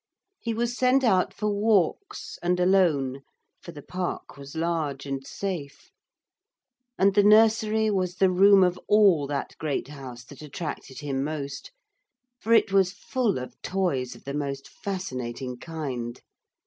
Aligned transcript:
He 0.39 0.55
was 0.55 0.75
sent 0.75 1.03
out 1.03 1.31
for 1.31 1.47
walks, 1.49 2.39
and 2.41 2.59
alone, 2.59 3.21
for 3.61 3.71
the 3.71 3.83
park 3.83 4.35
was 4.35 4.55
large 4.55 5.05
and 5.05 5.23
safe. 5.27 5.91
And 6.97 7.13
the 7.13 7.21
nursery 7.21 7.91
was 7.91 8.15
the 8.15 8.31
room 8.31 8.63
of 8.63 8.79
all 8.87 9.27
that 9.27 9.55
great 9.59 9.89
house 9.89 10.23
that 10.23 10.41
attracted 10.41 11.01
him 11.01 11.23
most, 11.23 11.69
for 12.39 12.51
it 12.51 12.71
was 12.73 12.93
full 12.93 13.37
of 13.37 13.61
toys 13.61 14.15
of 14.15 14.23
the 14.23 14.33
most 14.33 14.67
fascinating 14.67 15.57
kind. 15.59 16.19